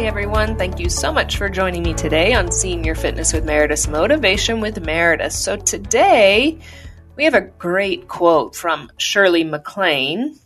everyone. 0.00 0.56
Thank 0.56 0.80
you 0.80 0.88
so 0.88 1.12
much 1.12 1.36
for 1.36 1.50
joining 1.50 1.82
me 1.82 1.92
today 1.92 2.32
on 2.32 2.50
Senior 2.50 2.94
Fitness 2.94 3.32
with 3.34 3.44
Meredith 3.44 3.88
Motivation 3.88 4.60
with 4.60 4.84
Meredith. 4.84 5.34
So, 5.34 5.56
today 5.56 6.58
we 7.14 7.24
have 7.24 7.34
a 7.34 7.42
great 7.42 8.08
quote 8.08 8.56
from 8.56 8.90
Shirley 8.96 9.44
MacLaine. 9.44 10.38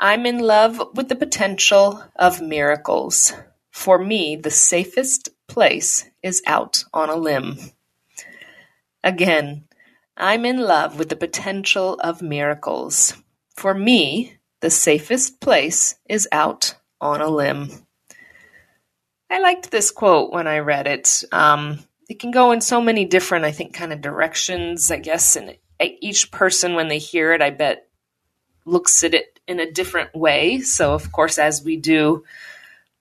I'm 0.00 0.24
in 0.24 0.38
love 0.38 0.80
with 0.94 1.08
the 1.08 1.14
potential 1.14 2.02
of 2.16 2.40
miracles. 2.40 3.34
For 3.70 3.98
me, 3.98 4.34
the 4.36 4.50
safest 4.50 5.28
place 5.46 6.06
is 6.22 6.42
out 6.46 6.84
on 6.94 7.10
a 7.10 7.16
limb. 7.16 7.58
Again, 9.04 9.64
I'm 10.16 10.46
in 10.46 10.56
love 10.56 10.98
with 10.98 11.10
the 11.10 11.16
potential 11.16 12.00
of 12.02 12.22
miracles. 12.22 13.12
For 13.56 13.74
me, 13.74 14.38
the 14.60 14.70
safest 14.70 15.40
place 15.40 15.96
is 16.08 16.26
out 16.32 16.74
on 17.00 17.20
a 17.20 17.28
limb. 17.28 17.70
I 19.30 19.40
liked 19.40 19.70
this 19.70 19.90
quote 19.90 20.32
when 20.32 20.46
I 20.46 20.58
read 20.58 20.86
it. 20.86 21.24
Um, 21.32 21.80
it 22.08 22.18
can 22.18 22.30
go 22.30 22.52
in 22.52 22.60
so 22.60 22.80
many 22.80 23.04
different, 23.04 23.44
I 23.44 23.52
think, 23.52 23.74
kind 23.74 23.92
of 23.92 24.00
directions, 24.00 24.90
I 24.90 24.98
guess. 24.98 25.36
And 25.36 25.56
each 25.80 26.30
person, 26.30 26.74
when 26.74 26.88
they 26.88 26.98
hear 26.98 27.32
it, 27.32 27.42
I 27.42 27.50
bet, 27.50 27.86
looks 28.64 29.02
at 29.04 29.14
it 29.14 29.38
in 29.46 29.60
a 29.60 29.70
different 29.70 30.14
way. 30.14 30.60
So, 30.60 30.94
of 30.94 31.12
course, 31.12 31.38
as 31.38 31.62
we 31.62 31.76
do 31.76 32.24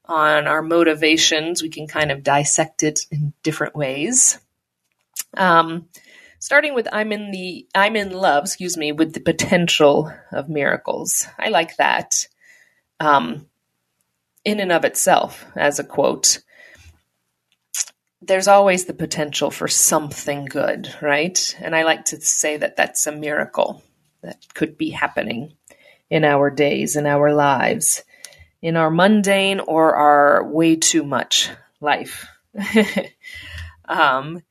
on 0.05 0.47
our 0.47 0.61
motivations, 0.61 1.61
we 1.61 1.69
can 1.69 1.87
kind 1.87 2.11
of 2.11 2.23
dissect 2.23 2.83
it 2.83 3.01
in 3.11 3.33
different 3.43 3.75
ways. 3.75 4.39
Um, 5.35 5.87
starting 6.39 6.73
with 6.73 6.87
I'm 6.91 7.11
in 7.11 7.31
the 7.31 7.67
I'm 7.75 7.95
in 7.95 8.11
love, 8.11 8.45
excuse 8.45 8.77
me, 8.77 8.91
with 8.91 9.13
the 9.13 9.19
potential 9.19 10.11
of 10.31 10.49
miracles. 10.49 11.27
I 11.37 11.49
like 11.49 11.77
that. 11.77 12.27
Um, 12.99 13.47
in 14.47 14.61
and 14.61 14.71
of 14.71 14.85
itself 14.85 15.45
as 15.57 15.77
a 15.77 15.83
quote. 15.83 16.39
There's 18.21 18.47
always 18.47 18.85
the 18.85 18.93
potential 18.93 19.51
for 19.51 19.67
something 19.67 20.45
good, 20.45 20.95
right? 21.01 21.37
And 21.59 21.75
I 21.75 21.83
like 21.83 22.05
to 22.05 22.21
say 22.21 22.55
that 22.55 22.77
that's 22.77 23.05
a 23.07 23.11
miracle 23.11 23.83
that 24.21 24.37
could 24.53 24.77
be 24.77 24.91
happening 24.91 25.51
in 26.09 26.23
our 26.23 26.49
days, 26.49 26.95
in 26.95 27.05
our 27.05 27.33
lives, 27.33 28.05
in 28.61 28.77
our 28.77 28.89
mundane 28.89 29.59
or 29.59 29.93
our 29.97 30.49
way 30.49 30.77
too 30.77 31.03
much 31.03 31.49
life. 31.81 32.25
um, 33.89 34.41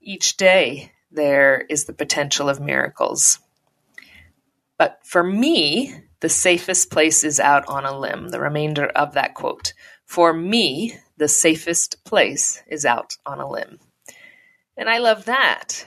each 0.00 0.38
day, 0.38 0.92
there 1.10 1.66
is 1.68 1.84
the 1.84 1.92
potential 1.92 2.48
of 2.48 2.58
miracles. 2.58 3.38
But 4.78 5.00
for 5.04 5.22
me, 5.22 5.94
the 6.22 6.28
safest 6.28 6.88
place 6.88 7.24
is 7.24 7.40
out 7.40 7.64
on 7.68 7.84
a 7.84 7.98
limb. 7.98 8.28
The 8.28 8.40
remainder 8.40 8.86
of 8.86 9.14
that 9.14 9.34
quote. 9.34 9.74
For 10.04 10.32
me, 10.32 10.94
the 11.16 11.26
safest 11.26 12.04
place 12.04 12.62
is 12.68 12.86
out 12.86 13.16
on 13.26 13.40
a 13.40 13.50
limb. 13.50 13.80
And 14.76 14.88
I 14.88 14.98
love 14.98 15.24
that 15.24 15.84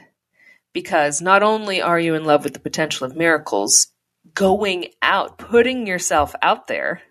because 0.74 1.22
not 1.22 1.42
only 1.42 1.82
are 1.82 1.98
you 1.98 2.16
in 2.16 2.26
love 2.26 2.44
with 2.44 2.54
the 2.54 2.60
potential 2.60 3.08
of 3.08 3.16
miracles, 3.16 3.88
going 4.34 4.88
out, 5.02 5.38
putting 5.38 5.88
yourself 5.88 6.36
out 6.42 6.68
there 6.68 7.02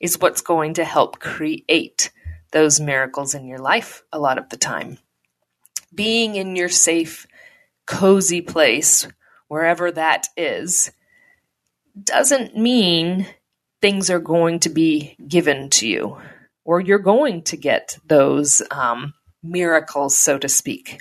is 0.00 0.18
what's 0.18 0.40
going 0.40 0.74
to 0.74 0.84
help 0.84 1.20
create 1.20 2.10
those 2.50 2.80
miracles 2.80 3.32
in 3.32 3.46
your 3.46 3.60
life 3.60 4.02
a 4.12 4.18
lot 4.18 4.38
of 4.38 4.48
the 4.48 4.56
time. 4.56 4.98
Being 5.94 6.34
in 6.34 6.56
your 6.56 6.68
safe, 6.68 7.28
cozy 7.86 8.40
place, 8.40 9.06
wherever 9.46 9.92
that 9.92 10.26
is, 10.36 10.90
doesn't 12.02 12.56
mean 12.56 13.26
things 13.80 14.10
are 14.10 14.18
going 14.18 14.60
to 14.60 14.68
be 14.68 15.16
given 15.28 15.70
to 15.70 15.88
you 15.88 16.18
or 16.66 16.80
you're 16.80 16.98
going 16.98 17.42
to 17.42 17.56
get 17.56 17.96
those 18.04 18.60
um, 18.72 19.14
miracles, 19.42 20.16
so 20.16 20.36
to 20.36 20.48
speak. 20.48 21.00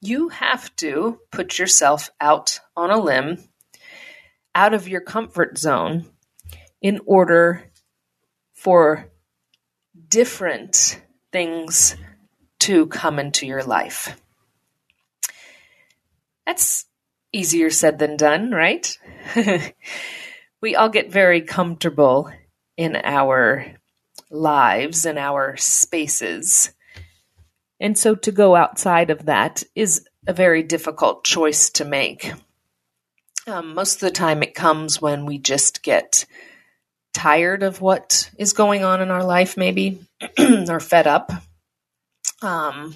You 0.00 0.28
have 0.30 0.74
to 0.76 1.20
put 1.30 1.58
yourself 1.58 2.10
out 2.20 2.58
on 2.76 2.90
a 2.90 2.98
limb, 2.98 3.38
out 4.54 4.74
of 4.74 4.88
your 4.88 5.00
comfort 5.00 5.56
zone, 5.56 6.06
in 6.82 7.00
order 7.06 7.70
for 8.54 9.08
different 10.08 11.00
things 11.30 11.96
to 12.58 12.86
come 12.86 13.20
into 13.20 13.46
your 13.46 13.62
life. 13.62 14.20
That's 16.44 16.86
easier 17.32 17.70
said 17.70 17.98
than 17.98 18.16
done, 18.16 18.50
right? 18.50 18.96
we 20.60 20.76
all 20.76 20.88
get 20.88 21.10
very 21.10 21.40
comfortable 21.40 22.30
in 22.76 22.96
our 22.96 23.66
lives 24.30 25.04
and 25.04 25.18
our 25.18 25.56
spaces. 25.56 26.72
And 27.80 27.98
so 27.98 28.14
to 28.14 28.32
go 28.32 28.54
outside 28.54 29.10
of 29.10 29.26
that 29.26 29.62
is 29.74 30.06
a 30.26 30.32
very 30.32 30.62
difficult 30.62 31.24
choice 31.24 31.70
to 31.70 31.84
make. 31.84 32.32
Um, 33.46 33.74
most 33.74 33.96
of 33.96 34.00
the 34.00 34.10
time, 34.12 34.42
it 34.42 34.54
comes 34.54 35.02
when 35.02 35.26
we 35.26 35.38
just 35.38 35.82
get 35.82 36.26
tired 37.12 37.62
of 37.62 37.80
what 37.80 38.30
is 38.38 38.52
going 38.52 38.84
on 38.84 39.00
in 39.00 39.10
our 39.10 39.24
life, 39.24 39.56
maybe, 39.56 40.00
or 40.38 40.78
fed 40.78 41.08
up. 41.08 41.32
Um, 42.40 42.94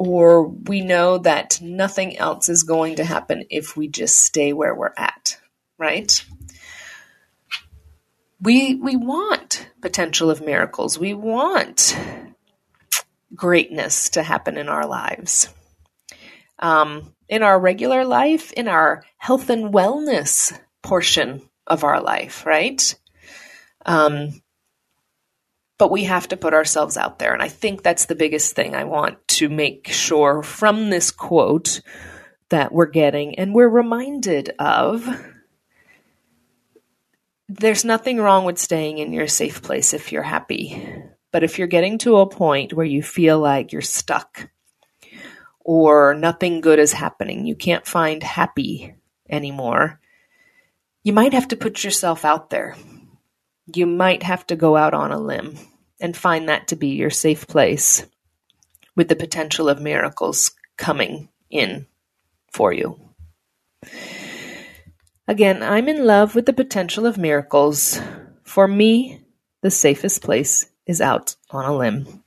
or 0.00 0.44
we 0.44 0.80
know 0.80 1.18
that 1.18 1.60
nothing 1.60 2.16
else 2.16 2.48
is 2.48 2.62
going 2.62 2.96
to 2.96 3.04
happen 3.04 3.44
if 3.50 3.76
we 3.76 3.86
just 3.86 4.16
stay 4.16 4.54
where 4.54 4.74
we're 4.74 4.94
at, 4.96 5.38
right? 5.76 6.24
We 8.40 8.76
we 8.76 8.96
want 8.96 9.68
potential 9.82 10.30
of 10.30 10.40
miracles. 10.40 10.98
We 10.98 11.12
want 11.12 11.94
greatness 13.34 14.08
to 14.10 14.22
happen 14.22 14.56
in 14.56 14.70
our 14.70 14.86
lives. 14.86 15.50
Um, 16.58 17.14
in 17.28 17.42
our 17.42 17.60
regular 17.60 18.06
life, 18.06 18.52
in 18.52 18.68
our 18.68 19.04
health 19.18 19.50
and 19.50 19.70
wellness 19.70 20.58
portion 20.82 21.42
of 21.66 21.84
our 21.84 22.00
life, 22.00 22.46
right? 22.46 22.94
Um, 23.84 24.40
but 25.80 25.90
we 25.90 26.04
have 26.04 26.28
to 26.28 26.36
put 26.36 26.52
ourselves 26.52 26.98
out 26.98 27.18
there. 27.18 27.32
And 27.32 27.40
I 27.40 27.48
think 27.48 27.82
that's 27.82 28.04
the 28.04 28.14
biggest 28.14 28.54
thing 28.54 28.74
I 28.74 28.84
want 28.84 29.16
to 29.28 29.48
make 29.48 29.88
sure 29.88 30.42
from 30.42 30.90
this 30.90 31.10
quote 31.10 31.80
that 32.50 32.70
we're 32.70 32.84
getting 32.84 33.38
and 33.38 33.54
we're 33.54 33.66
reminded 33.66 34.50
of. 34.58 35.08
There's 37.48 37.86
nothing 37.86 38.18
wrong 38.18 38.44
with 38.44 38.58
staying 38.58 38.98
in 38.98 39.14
your 39.14 39.26
safe 39.26 39.62
place 39.62 39.94
if 39.94 40.12
you're 40.12 40.22
happy. 40.22 41.02
But 41.32 41.44
if 41.44 41.58
you're 41.58 41.66
getting 41.66 41.96
to 42.00 42.18
a 42.18 42.28
point 42.28 42.74
where 42.74 42.84
you 42.84 43.02
feel 43.02 43.38
like 43.38 43.72
you're 43.72 43.80
stuck 43.80 44.50
or 45.60 46.12
nothing 46.12 46.60
good 46.60 46.78
is 46.78 46.92
happening, 46.92 47.46
you 47.46 47.56
can't 47.56 47.86
find 47.86 48.22
happy 48.22 48.96
anymore, 49.30 49.98
you 51.02 51.14
might 51.14 51.32
have 51.32 51.48
to 51.48 51.56
put 51.56 51.82
yourself 51.82 52.26
out 52.26 52.50
there. 52.50 52.76
You 53.74 53.86
might 53.86 54.24
have 54.24 54.46
to 54.48 54.56
go 54.56 54.76
out 54.76 54.92
on 54.92 55.10
a 55.10 55.18
limb 55.18 55.56
and 56.00 56.16
find 56.16 56.48
that 56.48 56.68
to 56.68 56.76
be 56.76 56.88
your 56.88 57.10
safe 57.10 57.46
place 57.46 58.06
with 58.96 59.08
the 59.08 59.16
potential 59.16 59.68
of 59.68 59.80
miracles 59.80 60.52
coming 60.76 61.28
in 61.50 61.86
for 62.52 62.72
you. 62.72 62.98
Again, 65.28 65.62
I'm 65.62 65.88
in 65.88 66.06
love 66.06 66.34
with 66.34 66.46
the 66.46 66.52
potential 66.52 67.06
of 67.06 67.16
miracles. 67.16 68.00
For 68.42 68.66
me, 68.66 69.22
the 69.62 69.70
safest 69.70 70.22
place 70.22 70.66
is 70.86 71.00
out 71.00 71.36
on 71.50 71.64
a 71.64 71.76
limb. 71.76 72.24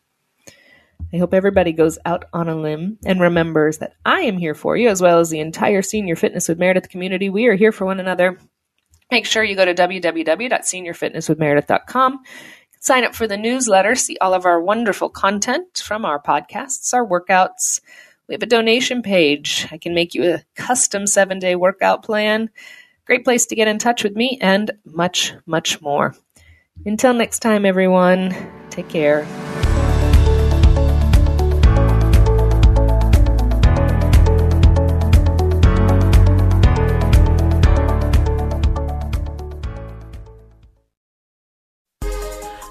I 1.13 1.17
hope 1.17 1.33
everybody 1.33 1.73
goes 1.73 2.00
out 2.06 2.25
on 2.33 2.50
a 2.50 2.56
limb 2.56 2.97
and 3.06 3.19
remembers 3.19 3.79
that 3.79 3.94
I 4.06 4.21
am 4.21 4.38
here 4.38 4.56
for 4.56 4.77
you, 4.77 4.89
as 4.89 5.01
well 5.01 5.19
as 5.19 5.30
the 5.30 5.42
entire 5.42 5.81
Senior 5.81 6.15
Fitness 6.15 6.47
with 6.47 6.57
Meredith 6.57 6.89
community. 6.89 7.30
We 7.30 7.47
are 7.47 7.56
here 7.56 7.71
for 7.71 7.86
one 7.86 8.00
another. 8.00 8.39
Make 9.12 9.27
sure 9.27 9.44
you 9.44 9.56
go 9.56 9.65
to 9.65 9.75
www.seniorfitnesswithmeredith.com 9.75 12.19
Sign 12.83 13.06
up 13.06 13.15
for 13.15 13.27
the 13.27 13.38
newsletter, 13.38 13.95
see 13.95 14.18
all 14.19 14.33
of 14.33 14.45
our 14.45 14.59
wonderful 14.59 15.07
content 15.07 15.81
from 15.85 16.03
our 16.03 16.21
podcasts, 16.21 16.94
our 16.94 17.07
workouts. 17.07 17.80
We 18.27 18.35
have 18.35 18.44
a 18.44 18.45
donation 18.45 19.01
page. 19.01 19.65
I 19.71 19.77
can 19.77 19.94
make 19.94 20.13
you 20.13 20.33
a 20.33 20.44
custom 20.56 21.07
seven 21.07 21.39
day 21.39 21.56
workout 21.56 22.03
plan. 22.03 22.50
Great 23.06 23.24
place 23.24 23.45
to 23.45 23.56
get 23.56 23.69
in 23.69 23.77
touch 23.77 24.03
with 24.03 24.18
me 24.18 24.38
and 24.41 24.69
much, 24.83 25.33
much 25.45 25.81
more. 25.81 26.13
Until 26.85 27.13
next 27.13 27.39
time, 27.39 27.65
everyone, 27.65 28.35
take 28.69 28.89
care. 28.89 29.25